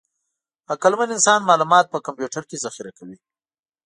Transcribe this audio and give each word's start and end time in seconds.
عقلمن 0.73 1.09
انسان 1.15 1.39
معلومات 1.49 1.85
په 1.89 1.97
کمپیوټر 2.05 2.43
کې 2.49 2.61
ذخیره 2.65 2.91
کوي. 2.97 3.17